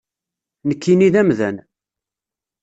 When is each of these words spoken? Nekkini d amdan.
Nekkini 0.69 1.09
d 1.13 1.15
amdan. 1.21 1.57